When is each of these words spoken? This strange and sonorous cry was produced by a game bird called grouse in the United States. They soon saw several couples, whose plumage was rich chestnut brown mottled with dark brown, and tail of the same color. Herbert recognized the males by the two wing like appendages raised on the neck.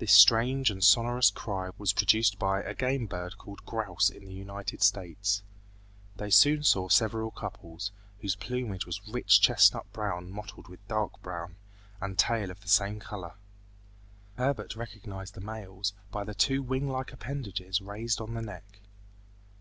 This 0.00 0.10
strange 0.12 0.68
and 0.68 0.82
sonorous 0.82 1.30
cry 1.30 1.70
was 1.78 1.92
produced 1.92 2.40
by 2.40 2.60
a 2.60 2.74
game 2.74 3.06
bird 3.06 3.38
called 3.38 3.64
grouse 3.66 4.10
in 4.10 4.24
the 4.24 4.32
United 4.34 4.82
States. 4.82 5.44
They 6.16 6.28
soon 6.28 6.64
saw 6.64 6.88
several 6.88 7.30
couples, 7.30 7.92
whose 8.20 8.34
plumage 8.34 8.84
was 8.84 9.00
rich 9.06 9.40
chestnut 9.40 9.86
brown 9.92 10.28
mottled 10.32 10.66
with 10.66 10.84
dark 10.88 11.22
brown, 11.22 11.54
and 12.00 12.18
tail 12.18 12.50
of 12.50 12.62
the 12.62 12.68
same 12.68 12.98
color. 12.98 13.34
Herbert 14.36 14.74
recognized 14.74 15.34
the 15.34 15.40
males 15.40 15.92
by 16.10 16.24
the 16.24 16.34
two 16.34 16.64
wing 16.64 16.88
like 16.88 17.12
appendages 17.12 17.80
raised 17.80 18.20
on 18.20 18.34
the 18.34 18.42
neck. 18.42 18.80